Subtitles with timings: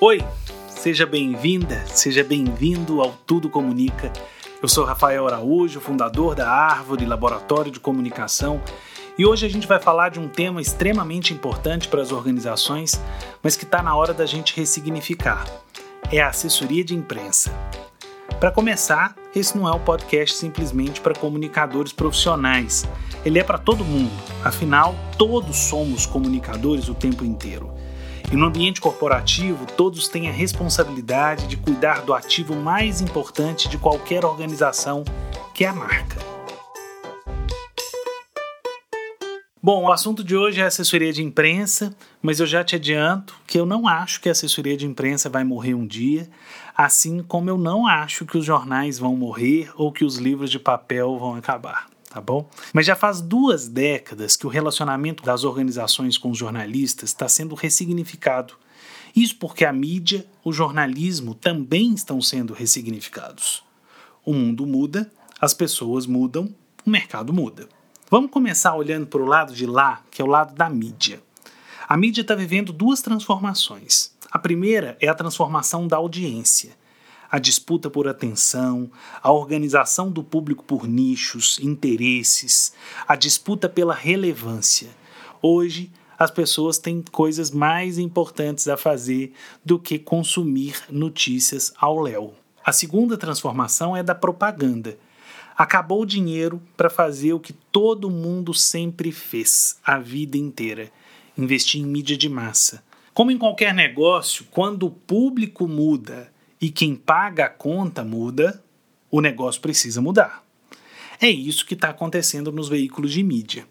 [0.00, 0.24] Oi,
[0.68, 4.12] seja bem-vinda, seja bem-vindo ao Tudo Comunica.
[4.62, 8.62] Eu sou Rafael Araújo, fundador da Árvore Laboratório de Comunicação,
[9.18, 13.02] e hoje a gente vai falar de um tema extremamente importante para as organizações,
[13.42, 15.44] mas que está na hora da gente ressignificar.
[16.12, 17.52] É a assessoria de imprensa.
[18.38, 22.86] Para começar, esse não é um podcast simplesmente para comunicadores profissionais.
[23.24, 24.12] Ele é para todo mundo,
[24.44, 27.76] afinal, todos somos comunicadores o tempo inteiro.
[28.30, 33.78] E no ambiente corporativo, todos têm a responsabilidade de cuidar do ativo mais importante de
[33.78, 35.02] qualquer organização,
[35.54, 36.18] que é a marca.
[39.62, 43.58] Bom, o assunto de hoje é assessoria de imprensa, mas eu já te adianto que
[43.58, 46.28] eu não acho que a assessoria de imprensa vai morrer um dia,
[46.76, 50.58] assim como eu não acho que os jornais vão morrer ou que os livros de
[50.58, 52.48] papel vão acabar tá bom?
[52.72, 57.54] Mas já faz duas décadas que o relacionamento das organizações com os jornalistas está sendo
[57.54, 58.54] ressignificado.
[59.14, 63.62] Isso porque a mídia, o jornalismo também estão sendo ressignificados.
[64.24, 65.10] O mundo muda,
[65.40, 67.68] as pessoas mudam, o mercado muda.
[68.10, 71.20] Vamos começar olhando para o lado de lá, que é o lado da mídia.
[71.86, 74.12] A mídia está vivendo duas transformações.
[74.30, 76.76] A primeira é a transformação da audiência
[77.30, 78.90] a disputa por atenção,
[79.22, 82.72] a organização do público por nichos, interesses,
[83.06, 84.88] a disputa pela relevância.
[85.42, 89.32] Hoje, as pessoas têm coisas mais importantes a fazer
[89.64, 92.34] do que consumir notícias ao léu.
[92.64, 94.98] A segunda transformação é da propaganda.
[95.56, 100.90] Acabou o dinheiro para fazer o que todo mundo sempre fez a vida inteira:
[101.36, 102.82] investir em mídia de massa.
[103.14, 108.62] Como em qualquer negócio, quando o público muda e quem paga a conta muda,
[109.10, 110.44] o negócio precisa mudar.
[111.20, 113.66] É isso que está acontecendo nos veículos de mídia.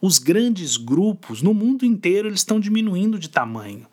[0.00, 3.86] Os grandes grupos no mundo inteiro eles estão diminuindo de tamanho.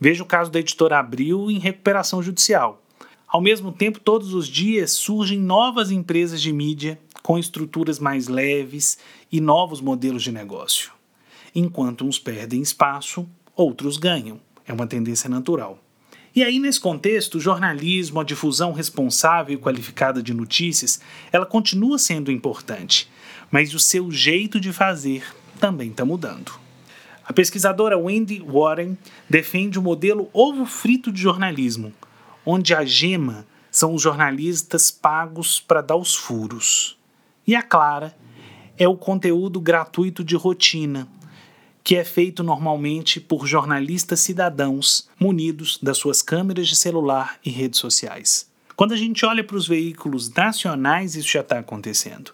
[0.00, 2.82] Veja o caso da editora Abril em recuperação judicial.
[3.28, 8.98] Ao mesmo tempo, todos os dias surgem novas empresas de mídia com estruturas mais leves
[9.30, 10.90] e novos modelos de negócio.
[11.54, 14.40] Enquanto uns perdem espaço, outros ganham.
[14.66, 15.78] É uma tendência natural.
[16.34, 21.00] E aí, nesse contexto, o jornalismo, a difusão responsável e qualificada de notícias,
[21.32, 23.10] ela continua sendo importante,
[23.50, 25.24] mas o seu jeito de fazer
[25.58, 26.52] também está mudando.
[27.24, 28.96] A pesquisadora Wendy Warren
[29.28, 31.92] defende o modelo ovo frito de jornalismo,
[32.46, 36.96] onde a gema são os jornalistas pagos para dar os furos.
[37.46, 38.16] E a clara
[38.78, 41.06] é o conteúdo gratuito de rotina,
[41.82, 47.80] que é feito normalmente por jornalistas cidadãos munidos das suas câmeras de celular e redes
[47.80, 48.48] sociais.
[48.76, 52.32] Quando a gente olha para os veículos nacionais, isso já está acontecendo.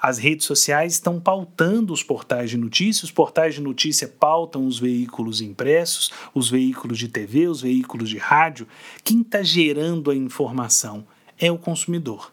[0.00, 4.78] As redes sociais estão pautando os portais de notícia, os portais de notícia pautam os
[4.78, 8.66] veículos impressos, os veículos de TV, os veículos de rádio.
[9.04, 11.06] Quem está gerando a informação
[11.38, 12.32] é o consumidor.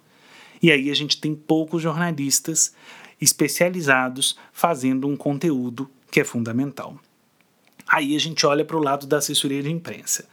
[0.61, 2.73] E aí a gente tem poucos jornalistas
[3.19, 6.97] especializados fazendo um conteúdo que é fundamental.
[7.87, 10.27] Aí a gente olha para o lado da assessoria de imprensa.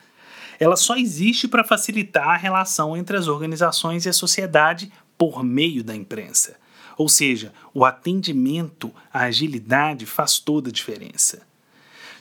[0.59, 5.83] Ela só existe para facilitar a relação entre as organizações e a sociedade por meio
[5.83, 6.57] da imprensa.
[6.97, 11.43] Ou seja, o atendimento, a agilidade faz toda a diferença.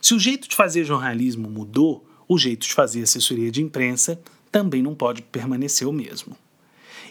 [0.02, 4.20] Se o jeito de fazer jornalismo mudou, o jeito de fazer assessoria de imprensa
[4.52, 6.35] também não pode permanecer o mesmo.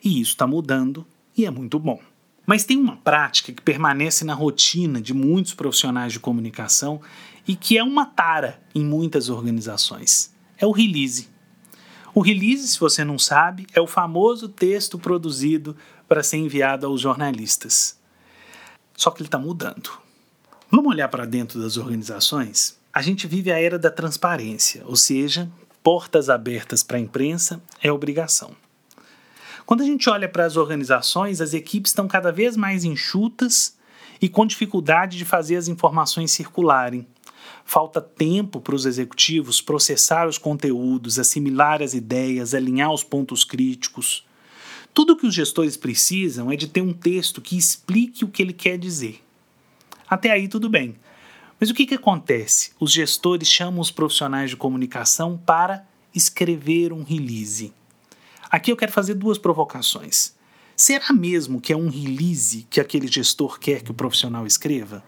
[0.05, 2.01] E isso está mudando e é muito bom.
[2.45, 7.01] Mas tem uma prática que permanece na rotina de muitos profissionais de comunicação
[7.47, 10.33] e que é uma tara em muitas organizações.
[10.59, 11.29] É o release.
[12.15, 15.77] O release, se você não sabe, é o famoso texto produzido
[16.07, 17.99] para ser enviado aos jornalistas.
[18.95, 19.91] Só que ele está mudando.
[20.71, 22.79] Vamos olhar para dentro das organizações?
[22.93, 25.51] A gente vive a era da transparência, ou seja,
[25.83, 28.55] portas abertas para a imprensa é obrigação.
[29.65, 33.77] Quando a gente olha para as organizações, as equipes estão cada vez mais enxutas
[34.21, 37.07] e com dificuldade de fazer as informações circularem.
[37.65, 44.25] Falta tempo para os executivos processar os conteúdos, assimilar as ideias, alinhar os pontos críticos.
[44.93, 48.53] Tudo que os gestores precisam é de ter um texto que explique o que ele
[48.53, 49.23] quer dizer.
[50.09, 50.97] Até aí tudo bem.
[51.59, 52.73] Mas o que, que acontece?
[52.79, 57.73] Os gestores chamam os profissionais de comunicação para escrever um release.
[58.53, 60.35] Aqui eu quero fazer duas provocações.
[60.77, 65.03] Será mesmo que é um release que aquele gestor quer que o profissional escreva?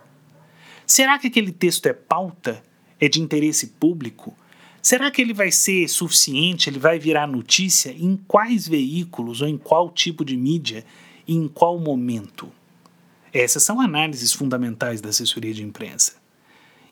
[0.86, 2.62] Será que aquele texto é pauta?
[2.98, 4.34] É de interesse público?
[4.80, 6.70] Será que ele vai ser suficiente?
[6.70, 7.90] Ele vai virar notícia?
[7.90, 10.82] Em quais veículos ou em qual tipo de mídia
[11.28, 12.50] e em qual momento?
[13.30, 16.14] Essas são análises fundamentais da assessoria de imprensa.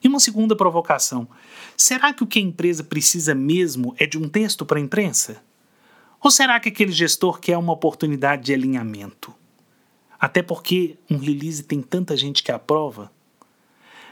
[0.03, 1.27] E uma segunda provocação:
[1.75, 5.41] será que o que a empresa precisa mesmo é de um texto para a imprensa?
[6.23, 9.35] Ou será que aquele gestor quer uma oportunidade de alinhamento?
[10.17, 13.11] Até porque um release tem tanta gente que aprova.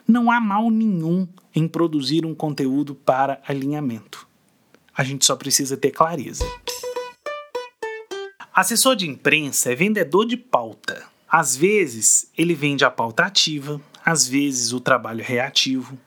[0.06, 1.26] Não há mal nenhum
[1.56, 4.28] em produzir um conteúdo para alinhamento.
[4.94, 6.44] A gente só precisa ter clareza.
[8.54, 11.08] Assessor de imprensa é vendedor de pauta.
[11.30, 15.98] Às vezes, ele vende a pauta ativa, às vezes, o trabalho reativo.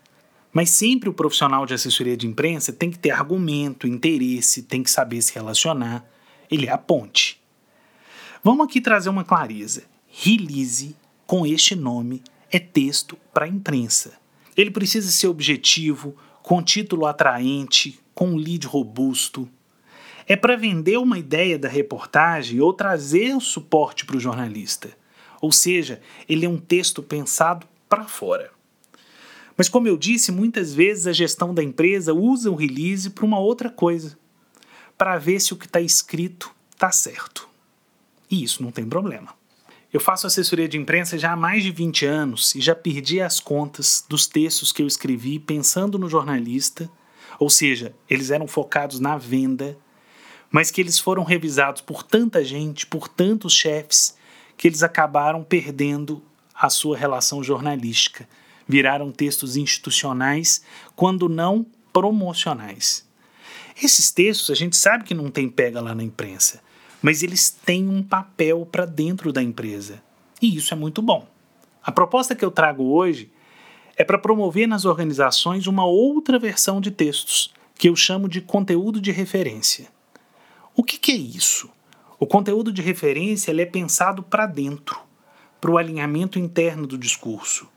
[0.55, 4.91] Mas sempre o profissional de assessoria de imprensa tem que ter argumento, interesse, tem que
[4.91, 6.09] saber se relacionar.
[6.49, 7.43] Ele é a ponte.
[8.41, 9.83] Vamos aqui trazer uma clareza.
[10.07, 10.95] Release,
[11.27, 12.23] com este nome,
[12.53, 14.13] é texto para imprensa.
[14.57, 19.49] Ele precisa ser objetivo, com título atraente, com lead robusto.
[20.25, 24.97] É para vender uma ideia da reportagem ou trazer o suporte para o jornalista.
[25.41, 28.54] Ou seja, ele é um texto pensado para fora.
[29.57, 33.39] Mas, como eu disse, muitas vezes a gestão da empresa usa o release para uma
[33.39, 34.19] outra coisa
[34.97, 37.49] para ver se o que está escrito está certo.
[38.31, 39.35] E isso não tem problema.
[39.93, 43.39] Eu faço assessoria de imprensa já há mais de 20 anos e já perdi as
[43.39, 46.91] contas dos textos que eu escrevi pensando no jornalista,
[47.39, 49.79] ou seja, eles eram focados na venda,
[50.51, 54.17] mas que eles foram revisados por tanta gente, por tantos chefes,
[54.57, 56.23] que eles acabaram perdendo
[56.55, 58.29] a sua relação jornalística.
[58.69, 60.63] Viraram textos institucionais,
[60.97, 63.07] quando não promocionais.
[63.83, 66.61] Esses textos a gente sabe que não tem pega lá na imprensa
[67.05, 70.03] mas eles têm um papel para dentro da empresa.
[70.41, 71.29] E isso é muito bom.
[71.83, 73.31] A proposta que eu trago hoje
[73.95, 79.03] é para promover nas organizações uma outra versão de textos, que eu chamo de conteúdo
[79.03, 79.89] de referência.
[80.75, 81.69] O que, que é isso?
[82.19, 84.99] O conteúdo de referência é pensado para dentro,
[85.61, 87.69] para o alinhamento interno do discurso.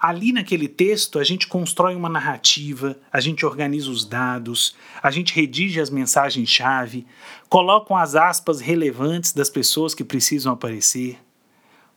[0.00, 5.34] Ali naquele texto, a gente constrói uma narrativa, a gente organiza os dados, a gente
[5.34, 7.06] redige as mensagens-chave,
[7.48, 11.18] colocam as aspas relevantes das pessoas que precisam aparecer.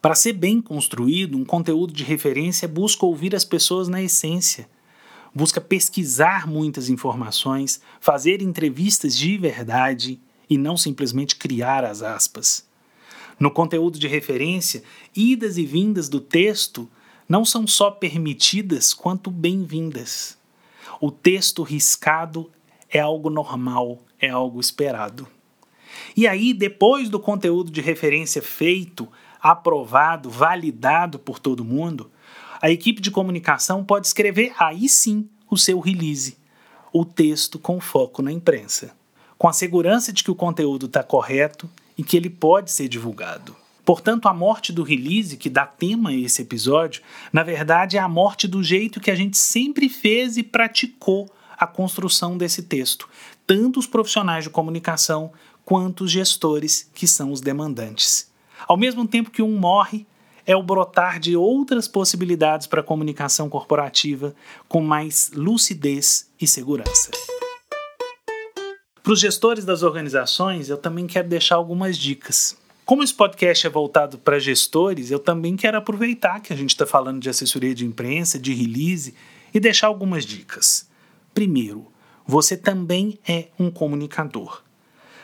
[0.02, 4.70] Para ser bem construído, um conteúdo de referência busca ouvir as pessoas na essência,
[5.36, 10.20] busca pesquisar muitas informações, fazer entrevistas de verdade
[10.50, 12.68] e não simplesmente criar as aspas.
[13.40, 14.84] No conteúdo de referência,
[15.16, 16.90] idas e vindas do texto
[17.30, 20.36] não são só permitidas, quanto bem-vindas.
[21.00, 22.50] O texto riscado
[22.90, 25.28] é algo normal, é algo esperado.
[26.18, 29.08] E aí, depois do conteúdo de referência feito,
[29.40, 32.10] aprovado, validado por todo mundo,
[32.60, 36.36] a equipe de comunicação pode escrever aí sim o seu release,
[36.92, 38.96] o texto com foco na imprensa,
[39.38, 43.56] com a segurança de que o conteúdo está correto e que ele pode ser divulgado.
[43.90, 47.02] Portanto, a morte do release, que dá tema a esse episódio,
[47.34, 51.28] na verdade é a morte do jeito que a gente sempre fez e praticou
[51.58, 53.10] a construção desse texto,
[53.48, 55.32] tanto os profissionais de comunicação
[55.66, 58.32] quanto os gestores, que são os demandantes.
[58.68, 60.06] Ao mesmo tempo que um morre,
[60.46, 64.36] é o brotar de outras possibilidades para a comunicação corporativa
[64.68, 67.10] com mais lucidez e segurança.
[69.02, 72.56] Para os gestores das organizações, eu também quero deixar algumas dicas.
[72.90, 76.88] Como esse podcast é voltado para gestores, eu também quero aproveitar que a gente está
[76.88, 79.14] falando de assessoria de imprensa, de release,
[79.54, 80.90] e deixar algumas dicas.
[81.32, 81.86] Primeiro,
[82.26, 84.64] você também é um comunicador.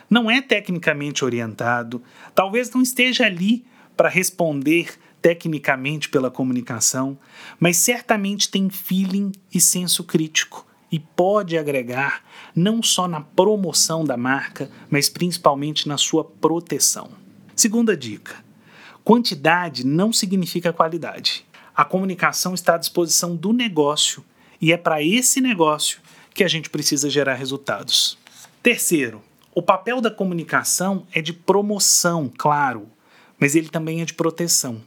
[0.08, 2.04] Não é tecnicamente orientado,
[2.36, 3.66] talvez não esteja ali
[3.98, 7.18] para responder tecnicamente pela comunicação,
[7.60, 12.24] mas certamente tem feeling e senso crítico e pode agregar
[12.56, 17.25] não só na promoção da marca, mas principalmente na sua proteção.
[17.56, 18.44] Segunda dica:
[19.04, 21.46] quantidade não significa qualidade.
[21.74, 24.24] A comunicação está à disposição do negócio
[24.62, 26.00] e é para esse negócio
[26.34, 28.18] que a gente precisa gerar resultados.
[28.62, 29.22] Terceiro,
[29.54, 32.90] o papel da comunicação é de promoção, claro,
[33.40, 34.82] mas ele também é de proteção.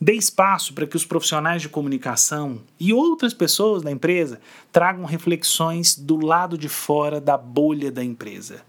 [0.00, 5.96] Dê espaço para que os profissionais de comunicação e outras pessoas da empresa tragam reflexões
[5.96, 8.62] do lado de fora da bolha da empresa.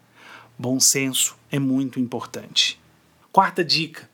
[0.58, 2.81] Bom senso é muito importante.
[3.32, 4.10] Quarta dica: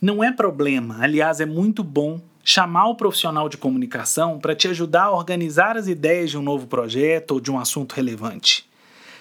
[0.00, 5.04] não é problema, aliás, é muito bom chamar o profissional de comunicação para te ajudar
[5.04, 8.68] a organizar as ideias de um novo projeto ou de um assunto relevante.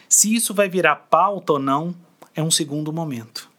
[0.08, 1.96] Se isso vai virar pauta ou não,
[2.36, 3.50] é um segundo momento.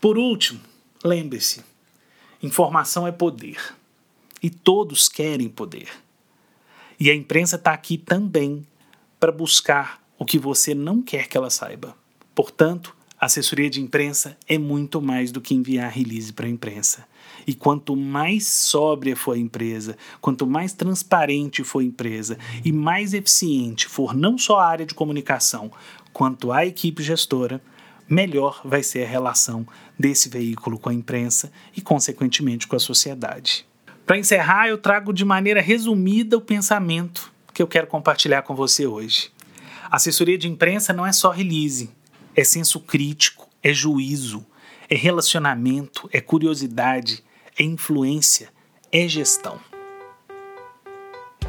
[0.00, 0.60] Por último,
[1.02, 1.64] lembre-se:
[2.42, 3.58] informação é poder.
[4.42, 5.88] E todos querem poder.
[7.00, 8.66] E a imprensa está aqui também
[9.18, 11.96] para buscar o que você não quer que ela saiba.
[12.34, 12.94] Portanto,
[13.26, 17.06] assessoria de imprensa é muito mais do que enviar release para a imprensa.
[17.46, 23.14] E quanto mais sóbria for a empresa, quanto mais transparente for a empresa e mais
[23.14, 25.70] eficiente for não só a área de comunicação,
[26.12, 27.60] quanto a equipe gestora,
[28.08, 29.66] melhor vai ser a relação
[29.98, 33.66] desse veículo com a imprensa e, consequentemente, com a sociedade.
[34.06, 38.86] Para encerrar, eu trago de maneira resumida o pensamento que eu quero compartilhar com você
[38.86, 39.30] hoje.
[39.90, 41.90] Assessoria de imprensa não é só release,
[42.36, 44.44] é senso crítico, é juízo,
[44.90, 47.24] é relacionamento, é curiosidade,
[47.58, 48.50] é influência,
[48.92, 49.58] é gestão.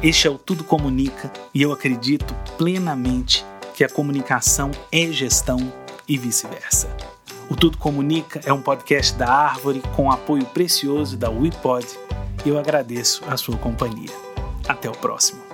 [0.02, 5.72] Este é o Tudo Comunica e eu acredito plenamente que a comunicação é gestão
[6.08, 6.88] e vice-versa.
[7.50, 11.86] O Tudo Comunica é um podcast da Árvore com apoio precioso da WePod
[12.46, 14.14] e eu agradeço a sua companhia.
[14.66, 15.47] Até o próximo.